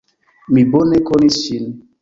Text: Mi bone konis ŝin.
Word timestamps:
Mi 0.57 0.63
bone 0.75 1.03
konis 1.11 1.41
ŝin. 1.45 1.73